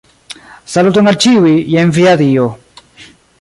[0.75, 2.49] Saluton al ĉiuj, jen via dio.